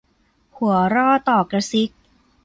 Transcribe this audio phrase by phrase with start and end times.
[0.57, 1.91] หัวร่อต่อกระซิก